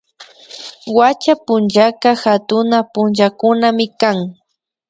[0.97, 4.17] Wacha punllaka hatuna punllakunamikan